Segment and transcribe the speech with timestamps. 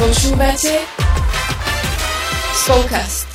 [0.00, 0.80] Počúvate
[2.56, 3.28] Spolkast.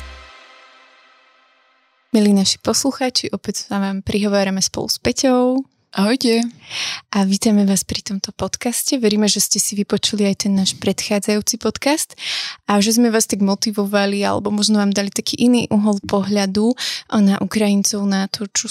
[2.10, 5.62] Milí naši poslucháči, opäť sa vám prihovárame spolu s Peťou.
[5.96, 6.44] Ahojte.
[7.08, 9.00] A vítame vás pri tomto podcaste.
[9.00, 12.12] Veríme, že ste si vypočuli aj ten náš predchádzajúci podcast
[12.68, 16.76] a že sme vás tak motivovali alebo možno vám dali taký iný uhol pohľadu
[17.16, 18.68] na Ukrajincov, na to, čo,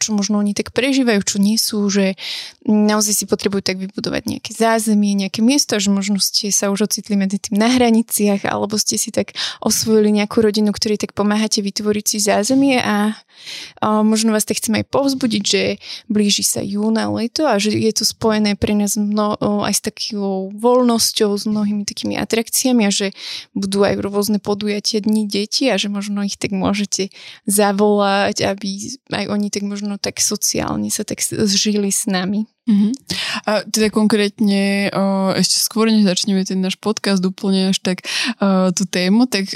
[0.00, 2.16] čo možno oni tak prežívajú, čo nie sú, že
[2.64, 7.12] naozaj si potrebujú tak vybudovať nejaké zázemie, nejaké miesto, že možno ste sa už ocitli
[7.12, 12.04] medzi tým na hraniciach alebo ste si tak osvojili nejakú rodinu, ktorej tak pomáhate vytvoriť
[12.08, 13.12] si zázemie a,
[13.84, 15.62] a možno vás tak chcem aj povzbudiť, že
[16.22, 19.34] blíži sa júna, leto a že je to spojené pre nás mno,
[19.66, 23.10] aj s takou voľnosťou, s mnohými takými atrakciami a že
[23.58, 27.10] budú aj rôzne podujatia dní detí a že možno ich tak môžete
[27.50, 32.46] zavolať, aby aj oni tak možno tak sociálne sa tak zžili s nami.
[32.70, 32.94] Uh-huh.
[33.42, 38.06] A teda konkrétne o, ešte skôr, než začneme ten náš podcast úplne až tak
[38.78, 39.50] tú tému, tak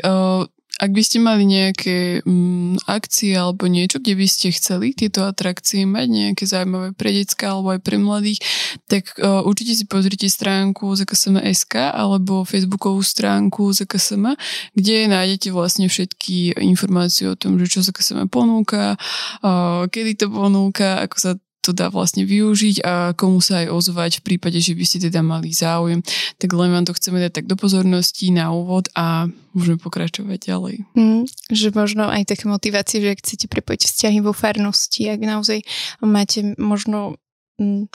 [0.76, 5.88] ak by ste mali nejaké mm, akcie alebo niečo, kde by ste chceli tieto atrakcie
[5.88, 8.44] mať, nejaké zaujímavé pre detská alebo aj pre mladých,
[8.84, 14.36] tak uh, určite si pozrite stránku ZKSM.sk alebo facebookovú stránku ZKSM,
[14.76, 19.00] kde nájdete vlastne všetky informácie o tom, že čo ZKSM ponúka,
[19.40, 21.30] uh, kedy to ponúka, ako sa
[21.66, 25.26] to dá vlastne využiť a komu sa aj ozvať v prípade, že by ste teda
[25.26, 26.06] mali záujem.
[26.38, 30.76] Tak len vám to chceme dať tak do pozornosti na úvod a môžeme pokračovať ďalej.
[30.94, 35.66] Mm, že možno aj také motivácie, že ak chcete prepojiť vzťahy vo farnosti, ak naozaj
[36.06, 37.18] máte možno
[37.58, 37.90] mm,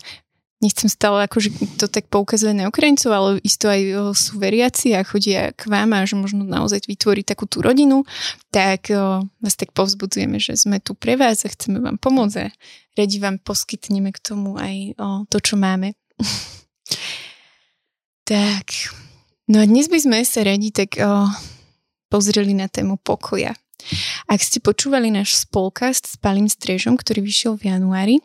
[0.62, 1.50] nechcem stále akože
[1.82, 6.06] to tak poukazovať na Ukrajincov, ale isto aj sú veriaci a chodia k vám a
[6.06, 8.06] že možno naozaj vytvoriť takú tú rodinu,
[8.54, 8.94] tak
[9.42, 12.54] vás tak povzbudzujeme, že sme tu pre vás a chceme vám pomôcť a
[12.96, 14.96] radi vám poskytneme k tomu aj
[15.34, 15.98] to, čo máme.
[18.32, 18.94] tak,
[19.50, 21.26] no a dnes by sme sa radi tak o,
[22.08, 23.58] pozreli na tému pokoja.
[24.30, 28.16] Ak ste počúvali náš spolkast s Palým Strežom, ktorý vyšiel v januári,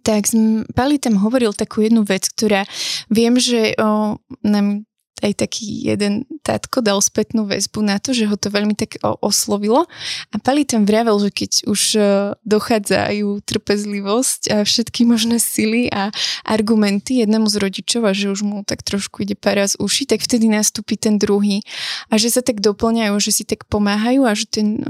[0.00, 0.32] tak
[0.72, 2.64] Pali tam hovoril takú jednu vec, ktorá
[3.12, 4.88] viem, že o, nám
[5.24, 9.88] aj taký jeden tátko dal spätnú väzbu na to, že ho to veľmi tak oslovilo.
[10.30, 12.00] A Pali tam vravel, že keď už e,
[12.44, 16.12] dochádzajú trpezlivosť a všetky možné sily a
[16.44, 20.52] argumenty jednému z rodičov a že už mu tak trošku ide para uši, tak vtedy
[20.52, 21.64] nastúpi ten druhý.
[22.12, 24.84] A že sa tak doplňajú, že si tak pomáhajú a že ten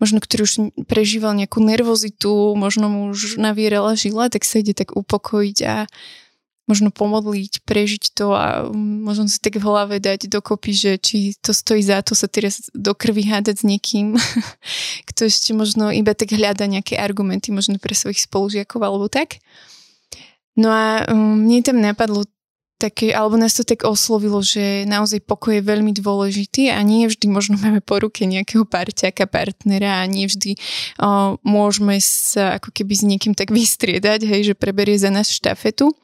[0.00, 0.54] možno, ktorý už
[0.90, 5.74] prežíval nejakú nervozitu, možno mu už navierala žila, tak sa ide tak upokojiť a
[6.72, 11.52] možno pomodliť, prežiť to a možno si tak v hlave dať dokopy, že či to
[11.52, 14.16] stojí za to sa teraz do krvi hádať s niekým,
[15.12, 19.44] kto ešte možno iba tak hľada nejaké argumenty možno pre svojich spolužiakov alebo tak.
[20.56, 22.24] No a um, mne tam napadlo
[22.82, 27.30] také, alebo nás to tak oslovilo, že naozaj pokoj je veľmi dôležitý a nie vždy
[27.30, 30.58] možno máme po ruke nejakého parťaka, partnera a nie vždy
[30.98, 35.94] o, môžeme sa ako keby s niekým tak vystriedať, hej, že preberie za nás štafetu.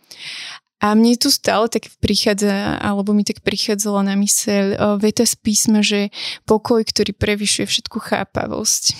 [0.78, 5.82] A mne tu stále tak prichádza, alebo mi tak prichádzala na myseľ veta z písma,
[5.82, 6.14] že
[6.46, 8.94] pokoj, ktorý prevyšuje všetku chápavosť.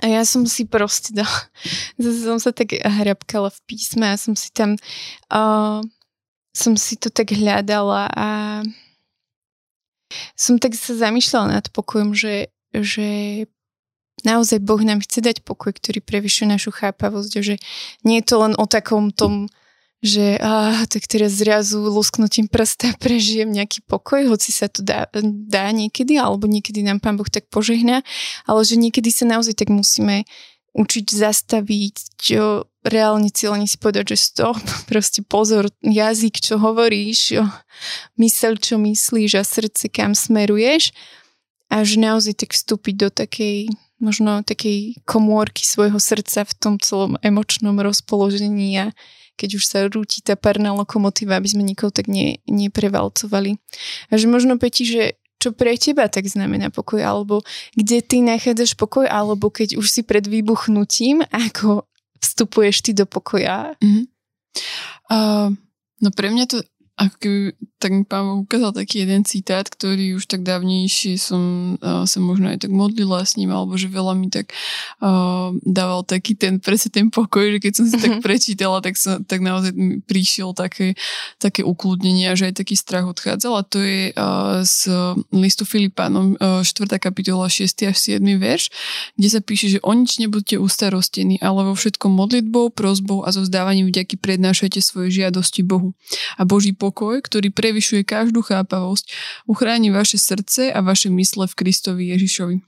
[0.00, 1.48] A ja som si proste dala,
[2.00, 4.80] zase som sa tak hrabkala v písme a som si tam
[5.28, 5.84] uh,
[6.52, 8.28] som si to tak hľadala a
[10.36, 13.08] som tak sa zamýšľala nad pokojom, že, že
[14.20, 17.54] naozaj Boh nám chce dať pokoj, ktorý prevyšuje našu chápavosť, že
[18.04, 19.48] nie je to len o takom tom,
[20.02, 25.06] že á, tak teraz zrazu lusknutím prsta prežijem nejaký pokoj, hoci sa to dá,
[25.46, 28.02] dá niekedy, alebo niekedy nám Pán Boh tak požehná,
[28.44, 30.26] ale že niekedy sa naozaj tak musíme
[30.72, 34.58] učiť zastaviť, čo reálne cieľne si povedať, že stop,
[34.90, 37.44] proste pozor, jazyk, čo hovoríš, jo,
[38.18, 40.90] mysel, čo myslíš a srdce, kam smeruješ
[41.72, 43.72] a že naozaj tak vstúpiť do takej
[44.02, 48.90] možno takej komórky svojho srdca v tom celom emočnom rozpoložení a
[49.38, 53.56] keď už sa rúti tá parná lokomotíva, aby sme nikoho tak ne, neprevalcovali.
[54.10, 57.42] A že možno Peti, že čo pre teba tak znamená pokoj, alebo
[57.74, 61.90] kde ty nachádzaš pokoj, alebo keď už si pred vybuchnutím, ako
[62.22, 63.74] vstupuješ ty do pokoja?
[63.82, 64.04] Mm-hmm.
[65.10, 65.50] Uh,
[65.98, 66.62] no pre mňa to
[67.02, 67.40] ako keby
[67.82, 72.46] tak mi pán ukázal taký jeden citát, ktorý už tak dávnejšie som uh, sa možno
[72.54, 74.54] aj tak modlila s ním, alebo že veľa mi tak
[75.02, 78.22] uh, dával taký ten, presne ten pokoj, že keď som si tak mhm.
[78.22, 80.94] prečítala, tak, sa, tak naozaj mi prišiel také,
[81.42, 84.94] také ukludnenie a že aj taký strach odchádzal a to je uh, z
[85.34, 86.86] listu Filipánom uh, 4.
[87.02, 87.66] kapitola 6.
[87.90, 88.22] až 7.
[88.38, 88.70] verš,
[89.18, 93.42] kde sa píše, že o nič nebudete ustarostení, ale vo všetkom modlitbou, prozbou a so
[93.42, 95.98] vzdávaním vďaky prednášajte svoje žiadosti Bohu.
[96.38, 99.08] A Boží pokoj pokoj, ktorý prevyšuje každú chápavosť,
[99.48, 102.60] uchráni vaše srdce a vaše mysle v Kristovi Ježišovi.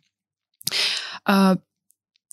[1.29, 1.61] A,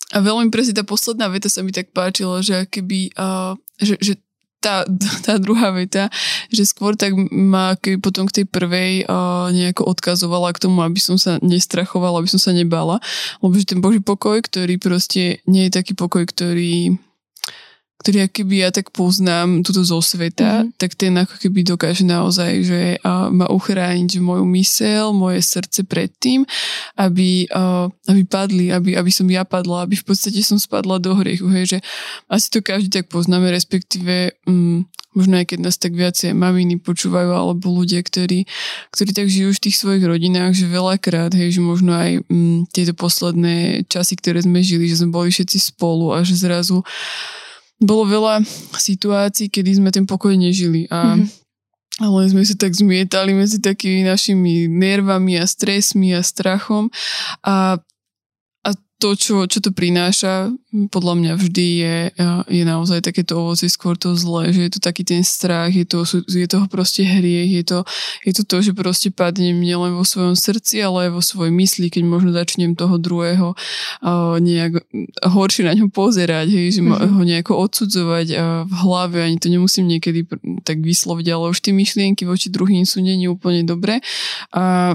[0.08, 4.16] a veľmi presne tá posledná veta sa mi tak páčila, že keby, uh, že, že
[4.64, 4.88] tá,
[5.26, 6.08] tá druhá veta,
[6.48, 10.96] že skôr tak ma keby potom k tej prvej uh, nejako odkazovala k tomu, aby
[10.96, 13.04] som sa nestrachovala, aby som sa nebala.
[13.44, 16.96] Lebo že ten Boží pokoj, ktorý proste nie je taký pokoj, ktorý
[18.02, 20.74] ktorý keby ja tak poznám túto zo sveta, mm-hmm.
[20.74, 26.10] tak ten ako keby dokáže naozaj, že uh, ma uchrániť moju mysel, moje srdce pred
[26.18, 26.42] tým,
[26.98, 31.14] aby, uh, aby padli, aby, aby som ja padla, aby v podstate som spadla do
[31.14, 31.78] hriechu, hej, že
[32.26, 34.82] asi to každý tak poznáme, respektíve um,
[35.12, 38.48] možno aj keď nás tak viacej maminy počúvajú, alebo ľudia, ktorí,
[38.90, 42.96] ktorí tak žijú v tých svojich rodinách, že veľakrát, hej, že možno aj um, tieto
[42.96, 46.80] posledné časy, ktoré sme žili, že sme boli všetci spolu a že zrazu
[47.82, 48.42] bolo veľa
[48.74, 52.06] situácií, kedy sme ten pokoj nežili a mm-hmm.
[52.06, 56.88] ale sme sa tak zmietali medzi takými našimi nervami a stresmi a strachom
[57.44, 57.82] a
[59.02, 60.54] to, čo, čo to prináša,
[60.94, 61.96] podľa mňa vždy je,
[62.46, 66.06] je naozaj takéto ovocie, skôr to zlé, že je to taký ten strach, je, to,
[66.30, 67.78] je toho proste hriech, je to,
[68.22, 71.90] je to to, že proste padnem nielen vo svojom srdci, ale aj vo svojej mysli,
[71.90, 74.86] keď možno začnem toho druhého uh, nejak
[75.26, 77.18] horšie na ňo pozerať, hej, že mm-hmm.
[77.18, 78.38] ho nejako odsudzovať uh,
[78.70, 80.30] v hlave, ani to nemusím niekedy
[80.62, 83.98] tak vysloviť, ale už tie myšlienky voči druhým sú není úplne dobré.
[84.54, 84.94] A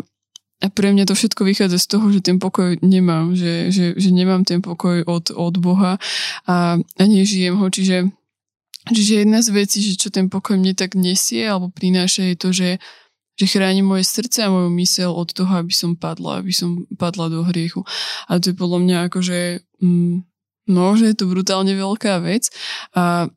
[0.57, 4.09] a pre mňa to všetko vychádza z toho, že ten pokoj nemám, že, že, že
[4.09, 6.01] nemám ten pokoj od, od Boha
[6.49, 8.09] a, a nežijem ho, čiže,
[8.89, 12.49] čiže jedna z vecí, že čo ten pokoj mne tak nesie alebo prináša je to,
[12.49, 12.69] že,
[13.37, 17.29] že chráni moje srdce a moju mysel od toho, aby som padla, aby som padla
[17.29, 17.85] do hriechu.
[18.25, 19.39] A to je podľa mňa akože,
[19.85, 20.15] mm,
[20.73, 22.49] no, že je to brutálne veľká vec
[22.97, 23.29] a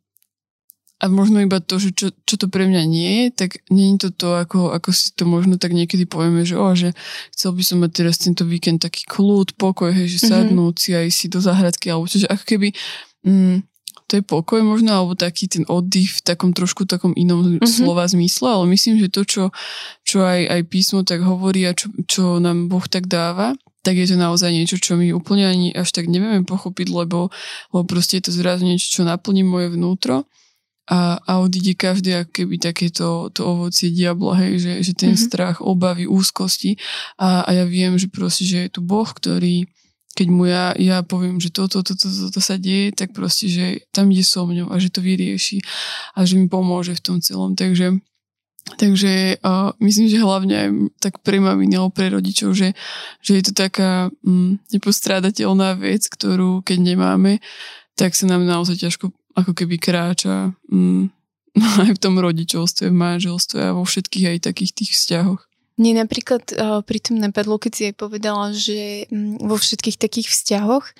[1.00, 4.06] a možno iba to, že čo, čo to pre mňa nie je, tak nie je
[4.06, 6.93] to to, ako, ako si to možno tak niekedy povieme, že, oh, že
[7.32, 10.32] chcel by som mať teraz tento víkend taký kľud, pokoj, hej, že mm-hmm.
[10.52, 12.69] sadnúť si aj si do záhradky, alebo čo, že ako keby
[13.25, 13.64] mm,
[14.12, 17.64] to je pokoj možno, alebo taký ten oddych v takom trošku takom inom mm-hmm.
[17.64, 19.43] slova zmysle, ale myslím, že to, čo,
[20.05, 24.05] čo aj, aj písmo tak hovorí a čo, čo nám Boh tak dáva, tak je
[24.05, 27.32] to naozaj niečo, čo my úplne ani až tak nevieme pochopiť, lebo,
[27.73, 30.29] lebo proste je to zrazu niečo, čo naplní moje vnútro
[30.88, 35.27] a, a odíde každý ako keby takéto to ovocie diabla, hej, že, že ten mm-hmm.
[35.29, 36.81] strach, obavy, úzkosti
[37.21, 39.69] a, a ja viem, že proste, že je tu Boh, ktorý
[40.11, 43.67] keď mu ja, ja poviem, že toto, toto, toto, toto sa deje, tak proste, že
[43.94, 45.62] tam ide so mňou a že to vyrieši
[46.19, 47.55] a že mi pomôže v tom celom.
[47.55, 48.03] Takže,
[48.75, 50.69] takže uh, myslím, že hlavne aj
[50.99, 52.75] tak pre maminy alebo pre rodičov, že,
[53.23, 57.38] že je to taká um, nepostrádateľná vec, ktorú keď nemáme,
[57.94, 61.11] tak sa nám naozaj ťažko ako keby kráča mm,
[61.87, 65.43] aj v tom rodičovstve, v manželstve a vo všetkých aj takých tých vzťahoch.
[65.81, 70.29] Mne napríklad uh, pri tom napadlo, keď si aj povedala, že um, vo všetkých takých
[70.29, 70.93] vzťahoch,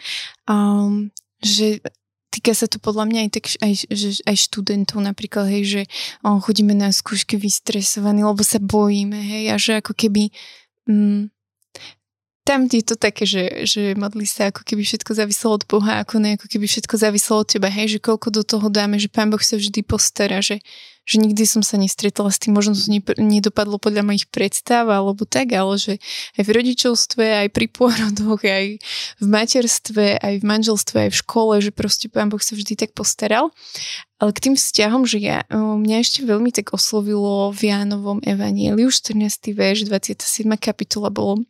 [0.49, 1.13] um,
[1.45, 1.85] že
[2.33, 5.83] týka sa to podľa mňa aj, tak, aj, že, aj študentov napríklad, hej, že
[6.25, 10.33] um, chodíme na skúšky vystresovaní, lebo sa bojíme, hej, a že ako keby
[10.89, 11.29] um,
[12.51, 16.19] tam je to také, že, že modli sa, ako keby všetko záviselo od Boha, ako
[16.19, 19.31] ne, ako keby všetko záviselo od teba, hej, že koľko do toho dáme, že Pán
[19.31, 20.59] Boh sa vždy postará, že,
[21.07, 22.91] že nikdy som sa nestretla s tým, možno to
[23.23, 26.03] nedopadlo podľa mojich predstav alebo tak, ale že
[26.35, 28.83] aj v rodičovstve, aj pri pôrodoch, aj
[29.23, 32.99] v materstve, aj v manželstve, aj v škole, že proste Pán Boh sa vždy tak
[32.99, 33.55] postaral.
[34.19, 39.17] Ale k tým vzťahom, že ja, mňa ešte veľmi tak oslovilo v Jánovom evanieliu, 14.
[39.55, 40.51] verš, 27.
[40.59, 41.47] kapitola bolo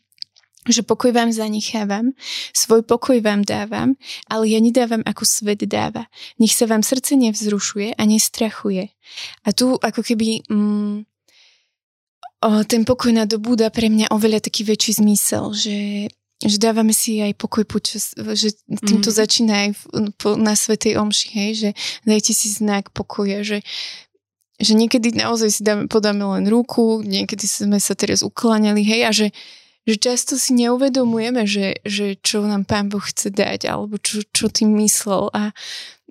[0.71, 2.17] že pokoj vám zanechávam,
[2.55, 3.99] svoj pokoj vám dávam,
[4.31, 6.07] ale ja nedávam ako svet dáva.
[6.39, 8.91] Nech sa vám srdce nevzrušuje a nestrachuje.
[9.45, 10.97] A tu ako keby mm,
[12.47, 15.79] o, ten pokoj na dobu dá pre mňa oveľa taký väčší zmysel, že
[16.41, 19.17] že dávame si aj pokoj počas, že týmto mm.
[19.21, 19.81] začína aj v,
[20.17, 21.71] po, na Svetej Omši, hej, že
[22.09, 23.61] dajte si znak pokoja, že
[24.61, 29.11] že niekedy naozaj si dáme, podáme len ruku, niekedy sme sa teraz ukláňali, hej, a
[29.11, 29.27] že,
[29.89, 34.53] že často si neuvedomujeme, že, že čo nám Pán Boh chce dať, alebo čo, čo
[34.53, 35.57] tým myslel a,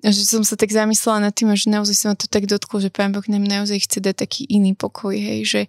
[0.02, 2.90] že som sa tak zamyslela nad tým, že naozaj sa ma to tak dotklo, že
[2.90, 5.62] Pán Boh nám naozaj chce dať taký iný pokoj, hej, že,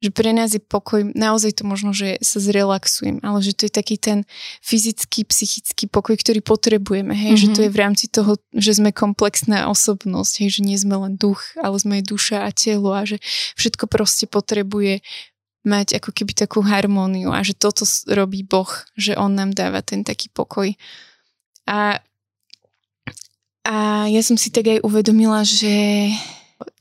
[0.00, 3.72] že pre nás je pokoj, naozaj to možno, že sa zrelaxujem, ale že to je
[3.72, 4.24] taký ten
[4.64, 7.44] fyzický, psychický pokoj, ktorý potrebujeme, hej, mm-hmm.
[7.44, 11.14] že to je v rámci toho, že sme komplexná osobnosť, hej, že nie sme len
[11.20, 13.20] duch, ale sme aj duša a telo a že
[13.60, 15.04] všetko proste potrebuje
[15.68, 20.00] mať ako keby takú harmóniu a že toto robí Boh, že On nám dáva ten
[20.00, 20.72] taký pokoj.
[21.68, 22.00] A,
[23.68, 23.76] a
[24.08, 26.08] ja som si tak aj uvedomila, že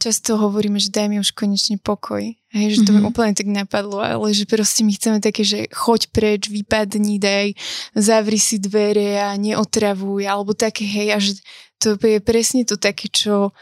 [0.01, 2.23] často hovoríme, že daj mi už konečne pokoj.
[2.55, 2.95] Hej, že to mm-hmm.
[2.95, 3.09] mi mhm.
[3.11, 7.53] úplne tak napadlo, ale že proste my chceme také, že choď preč, vypadni, daj,
[7.93, 11.37] zavri si dvere a neotravuj, alebo také, hej, a že
[11.77, 13.53] to je presne to také, čo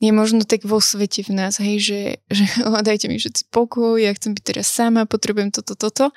[0.00, 2.44] je možno tak vo svete v nás, hej, že, že
[2.88, 6.12] dajte mi všetci pokoj, ja chcem byť teraz sama, potrebujem toto, toto,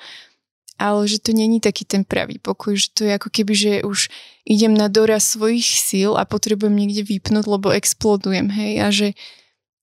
[0.80, 4.08] ale že to není taký ten pravý pokoj, že to je ako keby, že už
[4.48, 9.08] idem na doraz svojich síl a potrebujem niekde vypnúť, lebo explodujem, hej, a že,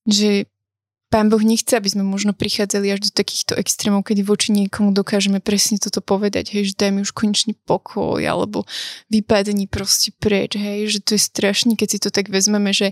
[0.05, 0.49] že
[1.07, 5.39] Pán Boh nechce, aby sme možno prichádzali až do takýchto extrémov, kedy voči niekomu dokážeme
[5.39, 8.67] presne toto povedať, hej, že daj mi už konečný pokoj, alebo
[9.07, 12.91] vypadení proste preč, hej, že to je strašný, keď si to tak vezmeme, že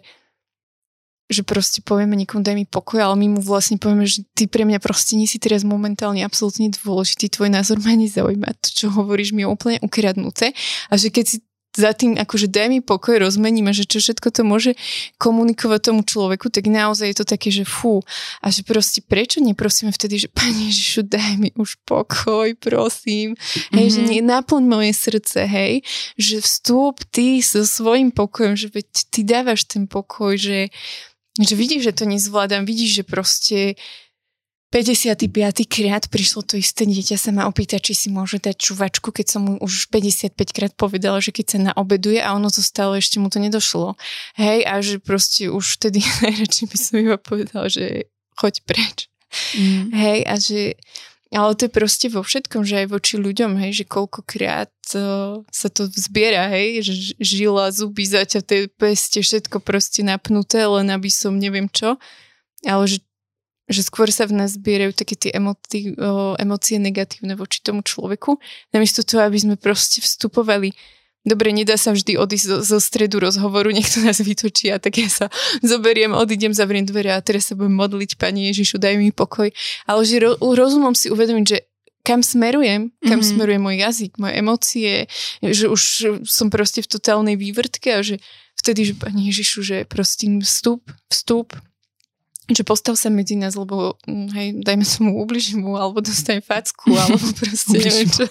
[1.26, 4.62] že proste povieme niekomu daj mi pokoj, ale my mu vlastne povieme, že ty pre
[4.62, 9.34] mňa proste nie si teraz momentálne absolútne dôležitý, tvoj názor ma nezaujíma, to čo hovoríš
[9.34, 10.54] mi je úplne ukradnuté
[10.90, 11.38] a že keď si
[11.76, 14.72] za tým, akože daj mi pokoj, rozmeníme, že čo všetko to môže
[15.20, 18.00] komunikovať tomu človeku, tak naozaj je to také, že fú.
[18.40, 23.36] A že proste prečo neprosíme vtedy, že Pane Ježišu, daj mi už pokoj, prosím.
[23.36, 23.76] Mm-hmm.
[23.76, 24.08] Hej, že mhm.
[24.10, 25.84] nie, naplň moje srdce, hej.
[26.16, 30.72] Že vstúp ty so svojím pokojom, že veď ty dávaš ten pokoj, že
[31.40, 33.60] že vidíš, že to nezvládam, vidíš, že proste
[34.76, 35.32] 55.
[35.72, 39.42] krát prišlo to isté dieťa sa ma opýtať, či si môže dať čuvačku, keď som
[39.48, 43.40] mu už 55 krát povedala, že keď sa naobeduje a ono zostalo, ešte mu to
[43.40, 43.96] nedošlo.
[44.36, 49.08] Hej, a že proste už vtedy najradšej by som iba povedala, že choď preč.
[49.56, 49.96] Mm.
[49.96, 50.60] Hej, a že
[51.36, 55.68] ale to je proste vo všetkom, že aj voči ľuďom, hej, že koľkokrát uh, sa
[55.68, 61.68] to zbiera, hej, že žila, zuby, zaťaté, peste, všetko proste napnuté, len aby som neviem
[61.68, 62.00] čo.
[62.64, 63.04] Ale že,
[63.68, 68.40] že skôr sa v nás zbierajú také tie emoti, uh, emócie negatívne voči tomu človeku,
[68.72, 70.72] namiesto toho, aby sme proste vstupovali
[71.26, 75.10] dobre, nedá sa vždy odísť zo, zo stredu rozhovoru, niekto nás vytočí a tak ja
[75.10, 75.28] sa
[75.66, 79.50] zoberiem, odídem, zavriem dvere a teraz sa budem modliť, Pani Ježišu, daj mi pokoj.
[79.90, 81.58] Ale že ro, rozumom si uvedomiť, že
[82.06, 83.26] kam smerujem, kam mm-hmm.
[83.34, 84.94] smeruje môj jazyk, moje emócie,
[85.42, 85.82] že už
[86.30, 88.22] som proste v totálnej vývrtke a že
[88.62, 91.58] vtedy, že Pani Ježišu, že prosím vstup, vstup,
[92.46, 96.46] že postav sa medzi nás, lebo mm, hej, dajme sa mu, ubližím mu, alebo dostanem
[96.46, 98.26] facku, alebo proste neviem čo.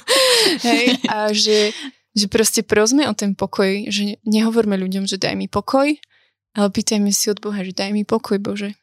[0.63, 1.75] Hej, a že
[2.15, 5.99] že proste prosme o ten pokoj, že nehovorme ľuďom, že daj mi pokoj,
[6.55, 8.79] ale pýtajme si od Boha, že daj mi pokoj, Bože.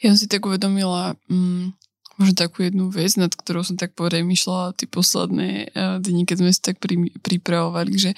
[0.00, 1.72] Ja som si tak uvedomila mm,
[2.20, 6.50] možno takú jednu vec, nad ktorou som tak poremýšľala tie posledné uh, dni, keď sme
[6.52, 8.12] sa tak pri, pripravovali, že,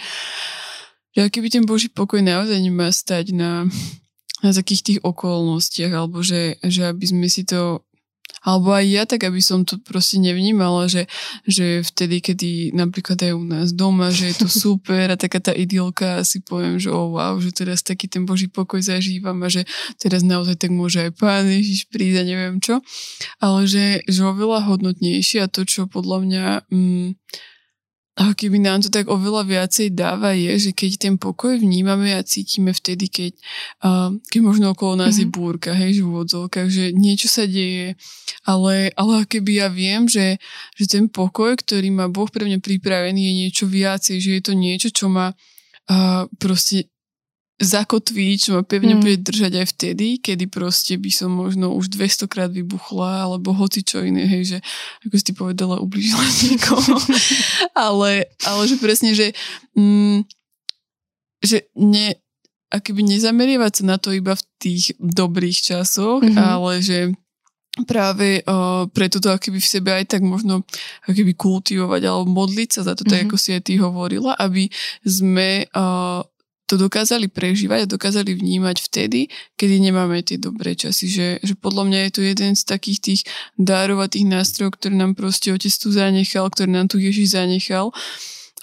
[1.15, 3.71] že keby ten Boží pokoj naozaj nemá stať na,
[4.43, 7.87] na takých tých okolnostiach, alebo že, že aby sme si to
[8.43, 11.07] alebo aj ja tak, aby som to proste nevnímala, že,
[11.47, 15.55] že vtedy, kedy napríklad aj u nás doma, že je to super a taká tá
[15.55, 19.63] idylka si poviem, že oh wow, že teraz taký ten Boží pokoj zažívam a že
[20.03, 22.83] teraz naozaj tak môže aj Pán Ježiš prísť a neviem čo.
[23.39, 26.45] Ale že, že oveľa hodnotnejšie a to, čo podľa mňa...
[26.69, 27.09] Mm,
[28.13, 32.21] ako keby nám to tak oveľa viacej dáva je, že keď ten pokoj vnímame a
[32.21, 33.33] cítime vtedy, keď,
[33.89, 35.25] uh, keď možno okolo nás mm-hmm.
[35.25, 35.33] je mhm.
[35.33, 37.97] búrka, hej, že v odzolkách, že niečo sa deje,
[38.45, 40.37] ale, ale keby ja viem, že,
[40.77, 44.53] že ten pokoj, ktorý má Boh pre mňa pripravený, je niečo viacej, že je to
[44.53, 46.92] niečo, čo ma uh, proste
[47.61, 49.01] zakotví, čo ma pevne mm.
[49.01, 53.85] bude držať aj vtedy, kedy proste by som možno už 200 krát vybuchla, alebo hoci
[53.85, 54.59] čo iné, hej, že
[55.07, 56.97] ako si povedala, ublížila niekoho.
[57.77, 59.37] ale, ale že presne, že,
[59.77, 60.27] mm,
[61.45, 62.19] že ne,
[62.73, 66.41] akoby nezamerievať sa na to iba v tých dobrých časoch, mm-hmm.
[66.41, 67.13] ale že
[67.89, 70.61] práve uh, preto to akoby v sebe aj tak možno
[71.09, 73.29] akoby kultivovať alebo modliť sa za to, mm-hmm.
[73.29, 74.69] ako si aj ty hovorila, aby
[75.05, 76.21] sme uh,
[76.73, 79.29] to dokázali prežívať a dokázali vnímať vtedy,
[79.61, 81.05] kedy nemáme tie dobré časy.
[81.05, 83.21] Že, že podľa mňa je to jeden z takých tých
[83.61, 87.93] dárov a tých nástrojov, ktoré nám proste otec tu zanechal, ktoré nám tu Ježiš zanechal,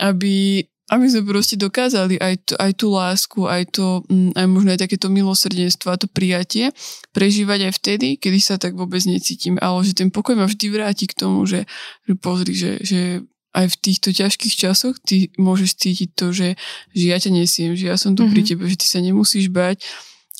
[0.01, 4.69] aby, aby sme proste dokázali aj, to, aj tú lásku, aj to, mm, aj možno
[4.73, 6.73] aj takéto milosrdenstvo a to prijatie
[7.13, 9.61] prežívať aj vtedy, kedy sa tak vôbec necítim.
[9.61, 11.69] Ale že ten pokoj ma vždy vráti k tomu, že,
[12.09, 13.21] že pozri, že, že
[13.53, 16.49] aj v týchto ťažkých časoch ty môžeš cítiť to, že,
[16.93, 18.33] že ja ťa nesiem, že ja som tu mm-hmm.
[18.33, 18.47] pri mhm.
[18.47, 19.81] tebe, že ty sa nemusíš bať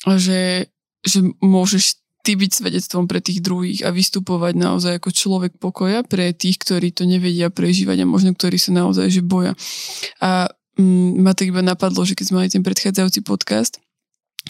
[0.06, 0.70] a že,
[1.02, 6.36] že môžeš ty byť svedectvom pre tých druhých a vystupovať naozaj ako človek pokoja pre
[6.36, 9.56] tých, ktorí to nevedia prežívať a možno ktorí sa naozaj že boja.
[10.20, 13.80] A mm, ma to iba napadlo, že keď sme mali ten predchádzajúci podcast,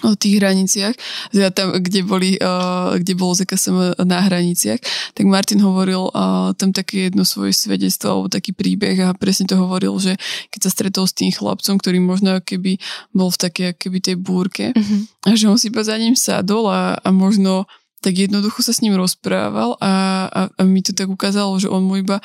[0.00, 0.94] o tých hraniciach,
[1.32, 4.80] teda tam, kde, boli, uh, kde bolo ZKSM na hraniciach,
[5.12, 9.60] tak Martin hovoril uh, tam také jedno svoje svedectvo alebo taký príbeh a presne to
[9.60, 10.16] hovoril, že
[10.48, 12.80] keď sa stretol s tým chlapcom, ktorý možno keby
[13.12, 15.28] bol v takej keby tej búrke mm-hmm.
[15.28, 17.68] a že on si iba za ním sadol a, a možno
[18.00, 19.92] tak jednoducho sa s ním rozprával a,
[20.32, 22.24] a, a mi to tak ukázalo, že on mu iba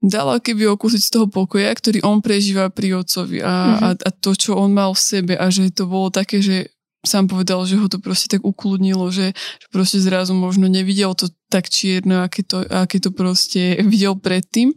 [0.00, 3.84] dala keby okúsiť z toho pokoja, ktorý on prežíva pri otcovi a, mm-hmm.
[3.84, 7.32] a, a to, čo on mal v sebe a že to bolo také, že sám
[7.32, 11.72] povedal, že ho to proste tak ukludnilo, že, že proste zrazu možno nevidel to tak
[11.72, 14.76] čierne, aké to, aké to proste videl predtým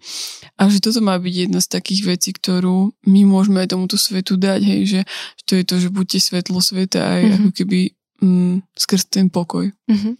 [0.56, 4.40] a že toto má byť jedna z takých vecí, ktorú my môžeme aj tomuto svetu
[4.40, 5.00] dať, hej, že,
[5.44, 7.36] to je to, že buďte svetlo sveta aj mm-hmm.
[7.36, 7.80] ako keby
[8.24, 9.70] mm, skrz ten pokoj.
[9.92, 10.16] Mm-hmm.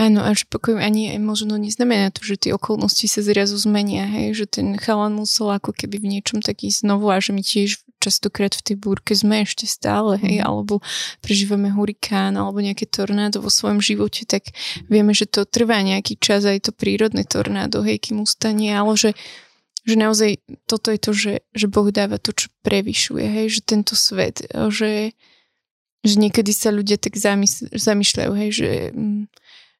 [0.00, 4.32] Áno, a že pokoj ani možno neznamená to, že tie okolnosti sa zrazu zmenia, hej,
[4.32, 8.50] že ten chalan musel ako keby v niečom taký znovu a že my tiež častokrát
[8.58, 10.44] v tej búrke sme ešte stále, hej, mm.
[10.44, 10.82] alebo
[11.22, 14.50] prežívame hurikán alebo nejaké tornádo vo svojom živote, tak
[14.90, 19.14] vieme, že to trvá nejaký čas aj to prírodné tornádo, hej, kým ustane, ale že
[19.82, 20.38] že naozaj
[20.70, 25.10] toto je to, že, že Boh dáva to, čo prevyšuje, hej, že tento svet, že,
[26.06, 29.22] že niekedy sa ľudia tak zamysl- zamýšľajú, hej, že mm,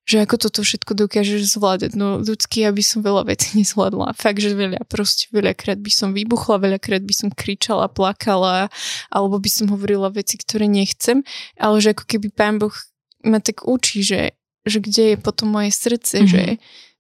[0.03, 1.95] že ako toto všetko dokážeš zvládať.
[1.95, 4.19] No ľudský, aby som veľa vecí nezvládla.
[4.19, 8.69] Fakt, že veľa, proste veľakrát by som vybuchla, veľakrát by som kričala, plakala,
[9.09, 11.23] alebo by som hovorila veci, ktoré nechcem,
[11.59, 12.75] ale že ako keby pán Boh
[13.23, 14.35] ma tak učí, že,
[14.67, 16.31] že kde je potom moje srdce, mm-hmm.
[16.31, 16.45] že,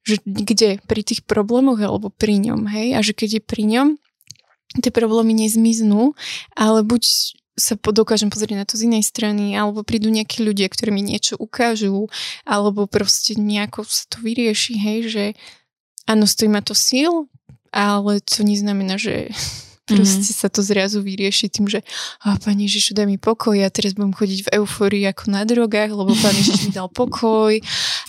[0.06, 3.88] že kde, pri tých problémoch alebo pri ňom, hej, a že keď je pri ňom,
[4.78, 6.16] tie problémy nezmiznú,
[6.56, 7.02] ale buď
[7.52, 11.36] sa dokážem pozrieť na to z inej strany, alebo prídu nejakí ľudia, ktorí mi niečo
[11.36, 12.08] ukážu,
[12.48, 15.24] alebo proste nejako sa to vyrieši, hej, že
[16.08, 17.28] áno, stojí ma to síl,
[17.72, 19.28] ale to neznamená, že
[19.90, 20.40] proste mm-hmm.
[20.40, 21.84] sa to zrazu vyrieši tým, že
[22.24, 25.92] a pani Ježišu, daj mi pokoj a teraz budem chodiť v euforii ako na drogách,
[25.92, 27.58] lebo pán Ježiš mi dal pokoj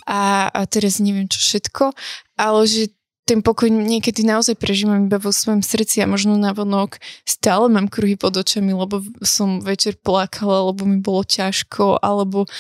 [0.08, 1.92] a, a teraz neviem čo všetko,
[2.40, 7.00] ale že ten pokoj niekedy naozaj prežívam iba vo svojom srdci a možno na vonok
[7.24, 12.52] stále mám kruhy pod očami, lebo som večer plakala, lebo mi bolo ťažko, alebo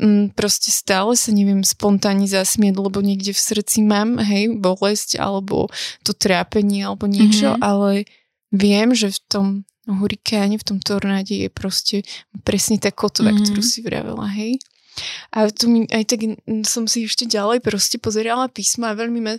[0.00, 5.68] mm, proste stále sa neviem spontánne zasmieť, lebo niekde v srdci mám, hej, bolesť, alebo
[6.00, 7.64] to trápenie, alebo niečo, mm-hmm.
[7.64, 8.08] ale
[8.56, 9.46] viem, že v tom
[9.84, 12.08] hurikáne, v tom tornáde je proste
[12.40, 13.52] presne tá kotva, mm-hmm.
[13.52, 14.56] ktorú si vravela, hej.
[15.28, 16.24] A tu mi aj tak
[16.64, 19.36] som si ešte ďalej proste pozerala písma a veľmi ma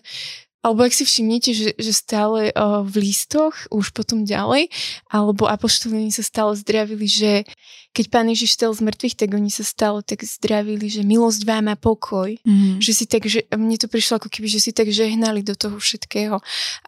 [0.68, 4.68] alebo ak si všimnete, že, že stále uh, v listoch, už potom ďalej,
[5.08, 7.48] alebo apoštolíni sa stále zdravili, že
[7.96, 11.72] keď Pán Ježiš stal z mŕtvych, tak oni sa stále tak zdravili, že milosť vám
[11.72, 12.36] a pokoj.
[12.46, 12.78] Mm.
[12.78, 15.82] Že si tak, že mne to prišlo ako keby, že si tak žehnali do toho
[15.82, 16.38] všetkého.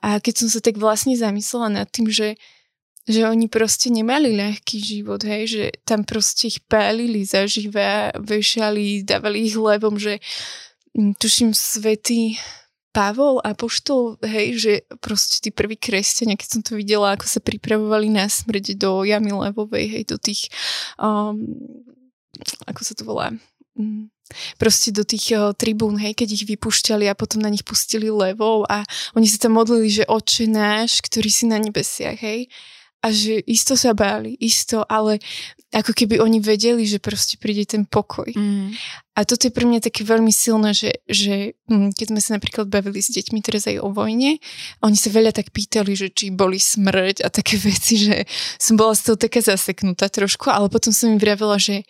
[0.05, 2.37] A keď som sa tak vlastne zamyslela nad tým, že
[3.09, 9.49] že oni proste nemali ľahký život, hej, že tam proste ich pálili zaživa, vešali, dávali
[9.49, 10.21] ich levom, že
[10.93, 12.37] mm, tuším svety
[12.89, 17.37] Pavol a poštol, hej, že proste tí prví kresťania, keď som to videla, ako sa
[17.37, 20.49] pripravovali na smrť do jamy levovej, hej, do tých,
[20.97, 21.37] um,
[22.65, 23.29] ako sa to volá,
[23.77, 24.09] um,
[24.57, 28.65] proste do tých uh, tribún, hej, keď ich vypúšťali a potom na nich pustili levou
[28.65, 28.81] a
[29.13, 32.49] oni sa tam modlili, že oče náš, ktorý si na nebesiach, hej,
[32.99, 35.23] a že isto sa báli, isto, ale
[35.69, 38.27] ako keby oni vedeli, že proste príde ten pokoj.
[38.33, 38.73] Mm.
[39.15, 42.67] A toto je pre mňa také veľmi silné, že, že hm, keď sme sa napríklad
[42.67, 44.41] bavili s deťmi teraz aj o vojne,
[44.81, 48.27] oni sa veľa tak pýtali, že či boli smrť a také veci, že
[48.59, 51.85] som bola z toho taká zaseknutá trošku, ale potom som im vravela, že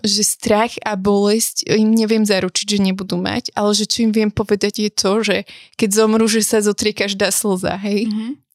[0.00, 4.32] že strach a bolesť im neviem zaručiť, že nebudú mať, ale že čo im viem
[4.32, 5.36] povedať je to, že
[5.76, 8.08] keď zomru, že sa zotrie každá slza, hej.
[8.08, 8.45] Mm-hmm.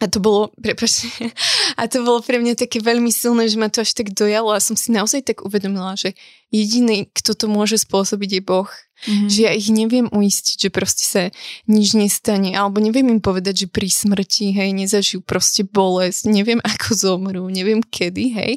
[0.00, 1.12] A to bolo, prepáčte,
[1.80, 4.64] a to bolo pre mňa také veľmi silné, že ma to až tak dojalo a
[4.64, 6.16] som si naozaj tak uvedomila, že
[6.48, 8.70] jediný, kto to môže spôsobiť je Boh.
[9.00, 9.28] Mm-hmm.
[9.32, 11.22] Že ja ich neviem uistiť, že proste sa
[11.64, 16.96] nič nestane, alebo neviem im povedať, že pri smrti, hej, nezažijú proste bolesť, neviem ako
[16.96, 18.52] zomrú, neviem kedy, hej,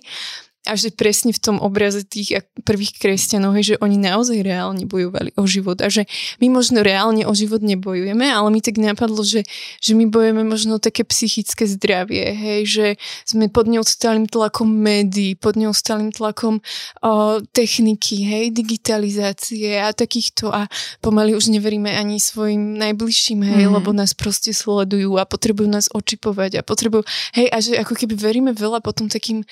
[0.63, 5.43] a že presne v tom obraze tých prvých kresťanov, že oni naozaj reálne bojovali o
[5.43, 6.07] život a že
[6.39, 9.43] my možno reálne o život nebojujeme, ale mi tak napadlo, že,
[9.83, 12.85] že my bojujeme možno také psychické zdravie, hej, že
[13.27, 16.63] sme pod neustálým tlakom médií, pod neustálým tlakom
[17.03, 20.71] o, techniky, hej, digitalizácie a takýchto a
[21.03, 23.73] pomaly už neveríme ani svojim najbližším, hej, mm.
[23.83, 27.03] lebo nás proste sledujú a potrebujú nás očipovať a potrebujú,
[27.35, 29.43] hej, a že ako keby veríme veľa potom takým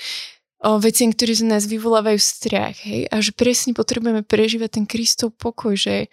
[0.78, 5.74] veciam, ktoré z nás vyvolávajú strach, hej, a že presne potrebujeme prežívať ten Kristov pokoj,
[5.74, 6.06] že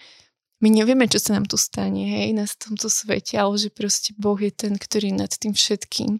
[0.58, 4.34] my nevieme, čo sa nám tu stane, hej, na tomto svete, ale že proste Boh
[4.34, 6.18] je ten, ktorý nad tým všetkým.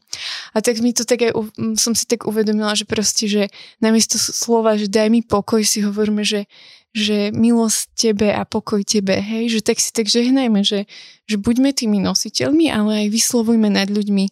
[0.54, 1.34] A tak mi to tak aj,
[1.74, 3.50] som si tak uvedomila, že proste, že
[3.82, 6.46] namiesto slova, že daj mi pokoj, si hovoríme, že,
[6.94, 10.86] že milosť tebe a pokoj tebe, hej, že tak si tak žehnajme, že,
[11.26, 14.24] že buďme tými nositeľmi, ale aj vyslovujme nad ľuďmi.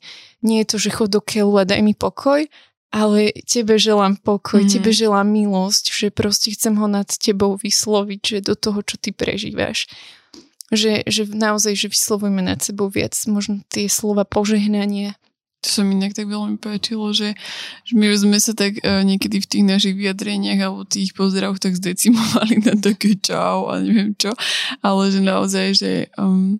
[0.46, 2.46] Nie je to, že chod do keľu a daj mi pokoj,
[2.90, 4.70] ale tebe želám pokoj, mm.
[4.70, 9.10] tebe želám milosť, že proste chcem ho nad tebou vysloviť, že do toho, čo ty
[9.10, 9.90] prežívaš.
[10.74, 15.14] Že, že naozaj, že vyslovujeme nad sebou viac možno tie slova požehnania.
[15.62, 17.34] To sa mi inak tak veľmi páčilo, že,
[17.86, 21.78] že my sme sa tak uh, niekedy v tých našich vyjadreniach alebo tých pozdravoch tak
[21.78, 24.34] zdecimovali na také čau a neviem čo,
[24.82, 26.58] ale že naozaj, že um,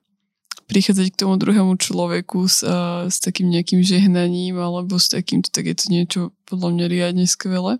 [0.66, 2.66] prichádzať k tomu druhému človeku s,
[3.06, 7.78] s takým nejakým žehnaním alebo s takýmto, tak je to niečo podľa mňa riadne skvelé.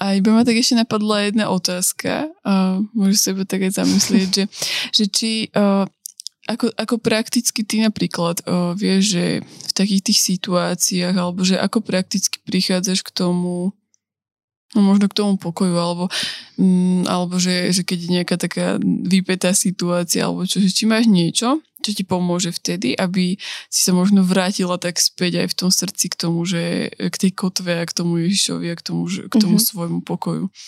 [0.00, 4.44] A iba ma tak ešte napadla jedna otázka, uh, môžeš sa tak aj zamyslieť, že,
[4.96, 5.30] že či
[6.50, 8.42] ako, ako prakticky ty napríklad
[8.74, 13.70] vieš, že v takých tých situáciách, alebo že ako prakticky prichádzaš k tomu,
[14.70, 16.06] No možno k tomu pokoju, alebo,
[16.54, 21.10] mm, alebo že, že keď je nejaká taká vypetá situácia, alebo čo, že či máš
[21.10, 23.40] niečo, čo ti pomôže vtedy, aby
[23.72, 27.32] si sa možno vrátila tak späť aj v tom srdci k tomu, že k tej
[27.34, 29.70] kotve a k tomu Ježišovi a k tomu, k tomu mm-hmm.
[29.72, 30.44] svojmu pokoju.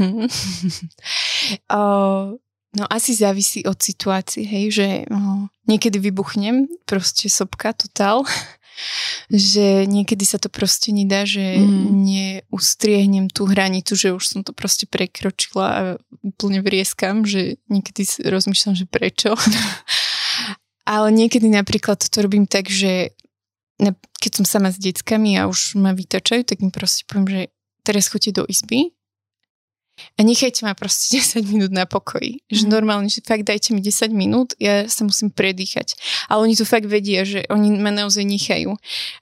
[0.00, 0.28] Mm-hmm.
[1.72, 2.36] uh,
[2.78, 8.24] no asi závisí od situácie, hej, že uh, niekedy vybuchnem, proste sopka, totál
[9.30, 11.90] že niekedy sa to proste nedá, že mm.
[11.90, 15.82] neustriehnem tú hranicu, že už som to proste prekročila a
[16.24, 19.34] úplne vrieskam, že niekedy rozmýšľam, že prečo.
[20.90, 23.14] Ale niekedy napríklad to robím tak, že
[24.18, 27.40] keď som sama s deckami a už ma vytačajú, tak im proste poviem, že
[27.86, 28.90] teraz choďte do izby
[30.16, 32.40] a nechajte ma proste 10 minút na pokoji.
[32.50, 32.70] Že mm.
[32.72, 35.96] normálne, že fakt dajte mi 10 minút, ja sa musím predýchať.
[36.28, 38.76] Ale oni to fakt vedia, že oni ma naozaj nechajú.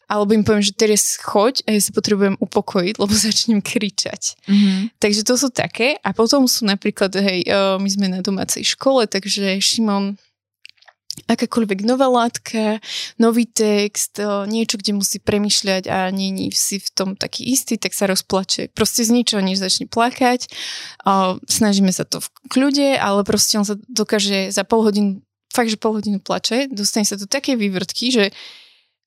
[0.08, 4.38] Alebo im poviem, že teraz choď a ja sa potrebujem upokojiť, lebo začnem kričať.
[4.46, 4.98] Mm-hmm.
[4.98, 5.98] Takže to sú také.
[6.02, 7.46] A potom sú napríklad, hej,
[7.78, 10.18] my sme na domácej škole, takže Šimon
[11.28, 12.80] akákoľvek nová látka,
[13.20, 14.16] nový text,
[14.48, 18.72] niečo, kde musí premyšľať a není si v tom taký istý, tak sa rozplače.
[18.72, 20.48] Proste z ničoho než začne plakať.
[21.44, 25.20] Snažíme sa to v kľude, ale proste on sa dokáže za pol hodinu,
[25.52, 28.24] fakt, že pol hodinu plače, dostane sa do také vývrtky, že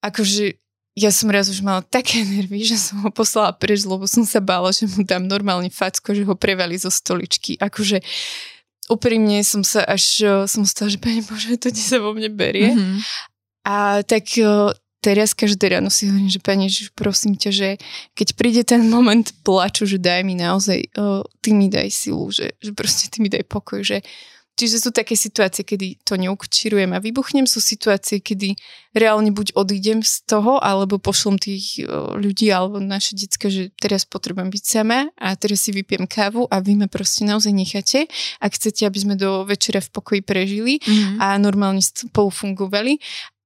[0.05, 4.27] akože ja som raz už mala také nervy, že som ho poslala preč, lebo som
[4.27, 7.57] sa bála, že mu dám normálne facko, že ho prevali zo stoličky.
[7.57, 8.03] Akože
[8.89, 12.73] úprimne som sa až, som stala, že Pane Bože, to ti sa vo mne berie.
[12.73, 12.97] Mm-hmm.
[13.61, 14.25] A tak
[15.01, 17.69] teraz každé ráno si hovorím, že Pane že prosím ťa, že
[18.13, 20.93] keď príde ten moment plaču, že daj mi naozaj,
[21.41, 24.05] ty mi daj silu, že, že proste ty mi daj pokoj, že
[24.61, 28.53] Čiže sú také situácie, kedy to neukčírujem a vybuchnem, sú situácie, kedy
[28.93, 31.81] reálne buď odídem z toho, alebo pošlom tých
[32.13, 36.61] ľudí alebo naše detská, že teraz potrebujem byť sama a teraz si vypiem kávu a
[36.61, 38.05] vy ma proste naozaj necháte,
[38.37, 41.17] ak chcete, aby sme do večera v pokoji prežili mm-hmm.
[41.17, 43.01] a normálne spolu fungovali.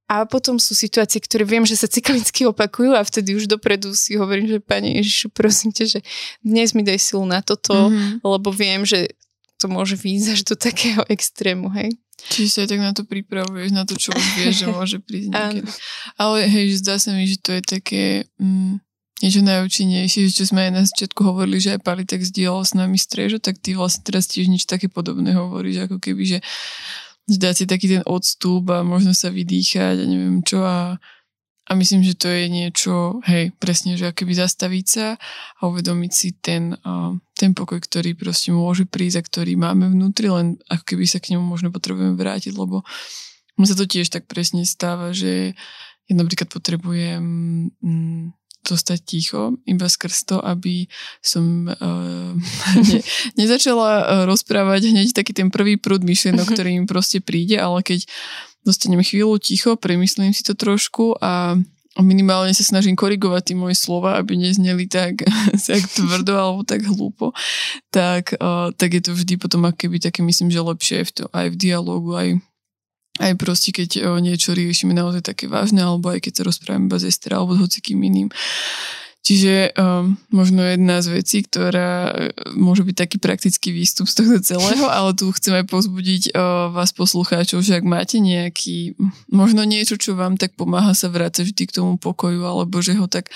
[0.06, 4.14] A potom sú situácie, ktoré viem, že sa cyklicky opakujú a vtedy už dopredu si
[4.14, 6.00] hovorím, že Pane Ježišu, prosím ťa, že
[6.44, 8.22] dnes mi daj silu na toto, mm-hmm.
[8.22, 9.16] lebo viem, že
[9.56, 11.96] to môže výjsť až do takého extrému, hej.
[12.16, 15.28] Čiže sa aj tak na to pripravuješ, na to, čo už vieš, že môže prísť
[15.32, 15.68] niekedy.
[16.16, 18.04] Ale hej, že zdá sa mi, že to je také
[18.40, 18.80] mm,
[19.20, 22.96] niečo najúčinnejšie, čo sme aj na začiatku hovorili, že aj Pali tak zdieľal s nami
[23.00, 26.38] strežo, tak ty vlastne teraz tiež niečo také podobné hovoríš, ako keby, že
[27.26, 31.00] dať si taký ten odstup a možno sa vydýchať a neviem čo a
[31.66, 35.18] a myslím, že to je niečo, hej, presne, že akoby zastaviť sa
[35.58, 36.78] a uvedomiť si ten,
[37.34, 41.34] ten pokoj, ktorý proste môže prísť a ktorý máme vnútri, len ako keby sa k
[41.34, 42.86] nemu možno potrebujeme vrátiť, lebo
[43.58, 45.58] mu sa to tiež tak presne stáva, že
[46.06, 47.24] ja napríklad potrebujem
[47.82, 48.30] mm,
[48.66, 50.90] zostať ticho, iba skrz to, aby
[51.22, 52.30] som uh,
[52.90, 52.98] ne,
[53.38, 58.06] nezačala rozprávať hneď taký ten prvý prúd myšlienok, ktorý mi proste príde, ale keď
[58.66, 61.54] dostanem chvíľu ticho, premyslím si to trošku a
[62.02, 65.24] minimálne sa snažím korigovať tie moje slova, aby nezneli tak,
[65.68, 67.32] tak tvrdo alebo tak hlúpo,
[67.88, 68.36] tak,
[68.76, 72.12] tak je to vždy potom akéby také myslím, že lepšie v, to, aj v dialogu,
[72.12, 72.28] aj,
[73.22, 77.08] aj proste keď uh, niečo riešime naozaj také vážne, alebo aj keď sa rozprávame bez
[77.08, 78.28] Ester alebo s hocikým iným.
[79.26, 84.38] Čiže um, možno jedna z vecí, ktorá e, môže byť taký praktický výstup z toho
[84.38, 88.94] celého, ale tu chceme pozbudiť uh, vás poslucháčov, že ak máte nejaký,
[89.26, 93.10] možno niečo, čo vám tak pomáha sa vrácať vždy k tomu pokoju, alebo že ho
[93.10, 93.34] tak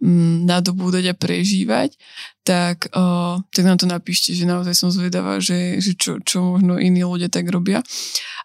[0.00, 2.00] um, nadobúdať a prežívať,
[2.40, 6.80] tak, uh, tak nám to napíšte, že naozaj som zvedavá, že, že čo, čo možno
[6.80, 7.84] iní ľudia tak robia.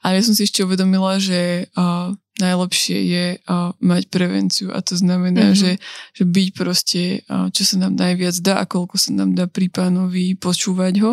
[0.03, 4.95] Ale ja som si ešte uvedomila, že uh, najlepšie je uh, mať prevenciu a to
[4.95, 5.59] znamená, mm-hmm.
[5.59, 5.71] že,
[6.15, 9.67] že byť proste, uh, čo sa nám najviac dá a koľko sa nám dá pri
[9.67, 11.11] pánovi počúvať ho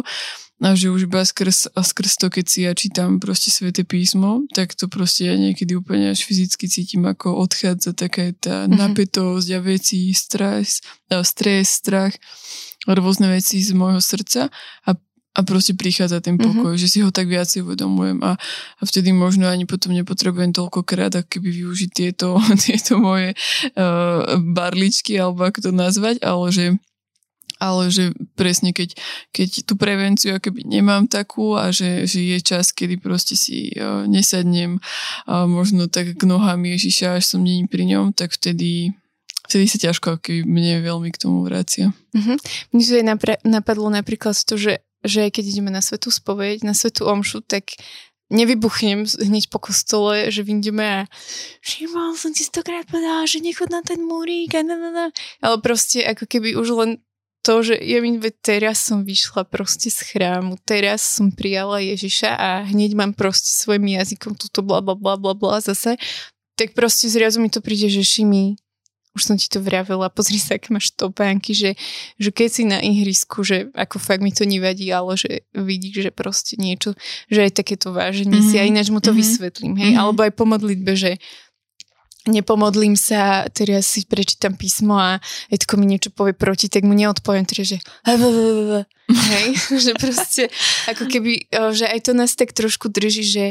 [0.59, 4.43] a že už iba skrz, a skrz to, keď si ja čítam proste svete písmo,
[4.51, 8.75] tak to proste ja niekedy úplne až fyzicky cítim, ako odchádza taká tá mm-hmm.
[8.75, 10.83] napätosť a veci, stres,
[11.23, 12.19] stres, strach,
[12.91, 14.51] rôzne veci z môjho srdca
[14.83, 14.91] a
[15.39, 16.43] a proste prichádza ten mhm.
[16.43, 16.83] pokoj, mm-hmm.
[16.83, 18.35] že si ho tak viac uvedomujem a,
[18.79, 22.35] a vtedy možno ani potom nepotrebujem toľkokrát, ako keby využiť tieto,
[22.67, 23.39] tieto moje
[23.79, 26.67] uh, barličky, alebo ako to nazvať, ale že
[27.59, 28.95] ale že presne keď,
[29.35, 34.07] keď tú prevenciu akoby nemám takú a že, že je čas, kedy proste si uh,
[34.07, 34.79] nesadnem
[35.27, 38.95] uh, možno tak k nohám Ježiša, až som není pri ňom, tak vtedy
[39.49, 41.91] vtedy sa ťažko keby mne veľmi k tomu vracia.
[42.13, 42.37] Mm-hmm.
[42.77, 47.07] Mne sa napra- napadlo napríklad to, že že keď ideme na svetú spoveď, na svetú
[47.07, 47.79] omšu, tak
[48.29, 51.09] nevybuchnem hneď po kostole, že vyjdeme a
[51.93, 55.07] mal som ti stokrát povedala, že nechod na ten múrik a na, na, na.
[55.41, 56.91] Ale proste ako keby už len
[57.41, 62.49] to, že ja mi teraz som vyšla proste z chrámu, teraz som prijala Ježiša a
[62.69, 65.97] hneď mám proste svojim jazykom túto bla bla bla bla bla zase,
[66.61, 68.61] tak proste zrazu mi to príde, že Šimi,
[69.19, 71.75] už som ti to vravela, pozri sa, aké máš topánky, že,
[72.23, 76.11] že keď si na ihrisku, že ako fakt mi to nevadí, ale že vidíš, že
[76.15, 76.95] proste niečo,
[77.27, 78.51] že aj takéto váženie mm-hmm.
[78.55, 78.71] si a mhm.
[78.71, 79.21] ináč mu to mm-hmm.
[79.21, 80.03] vysvetlím, hej, mm-hmm.
[80.07, 81.19] alebo aj po modlitbe, že
[82.29, 85.17] nepomodlím sa, teraz si prečítam písmo a
[85.49, 87.79] Edko mi niečo povie proti, tak mu neodpoviem, teda, že
[89.09, 89.49] hej,
[89.85, 90.53] že proste
[90.87, 93.45] ako keby, že aj to nás tak trošku drží, že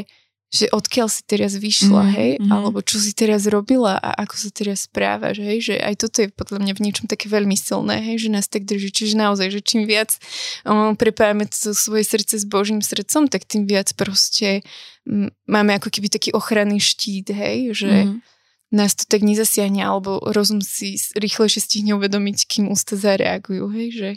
[0.48, 2.48] že odkiaľ si teraz vyšla, mm, hej, mm.
[2.48, 6.32] alebo čo si teraz robila a ako sa teraz správaš, hej, že aj toto je
[6.32, 9.60] podľa mňa v niečom také veľmi silné, hej, že nás tak drží, čiže naozaj, že
[9.60, 10.16] čím viac
[10.64, 14.64] um, prepájame to svoje srdce s Božím srdcom, tak tým viac proste
[15.04, 18.24] um, máme ako keby taký ochranný štít, hej, že mm.
[18.72, 24.10] nás to tak nezasiahne, alebo rozum si rýchlejšie stihne uvedomiť, kým ústa zareagujú, hej, že...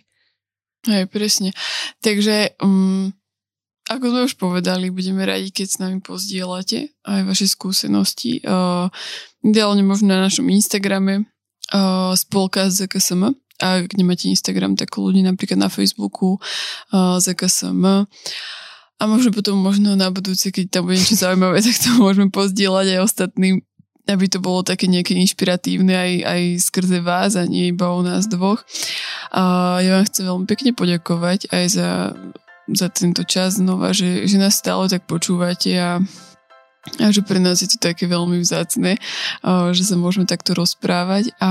[0.88, 1.52] Hej, presne.
[2.02, 3.12] Takže um,
[3.90, 8.40] ako sme už povedali, budeme radi, keď s nami pozdielate aj vaše skúsenosti.
[8.46, 8.94] Uh,
[9.42, 11.26] ideálne možno na našom Instagrame
[11.74, 13.34] uh, spolka ZKSM.
[13.62, 18.06] Ak nemáte Instagram, tak ľudí napríklad na Facebooku uh, ZKSM.
[19.02, 22.88] A možno potom možno na budúce, keď tam bude niečo zaujímavé, tak to môžeme pozdieľať
[22.96, 23.66] aj ostatným,
[24.06, 28.30] aby to bolo také nejaké inšpiratívne aj, aj skrze vás a nie iba u nás
[28.30, 28.62] dvoch.
[29.34, 31.88] A ja vám chcem veľmi pekne poďakovať aj za
[32.70, 35.98] za tento čas znova, že, že nás stále tak počúvate a,
[37.02, 39.02] a že pre nás je to také veľmi vzácne,
[39.74, 41.50] že sa môžeme takto rozprávať a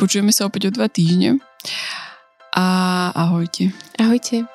[0.00, 1.42] počujeme sa opäť o dva týždne
[2.54, 2.66] a
[3.12, 3.74] ahojte.
[3.98, 4.46] Ahojte.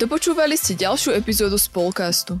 [0.00, 2.40] Dopočúvali ste ďalšiu epizódu Spolcastu.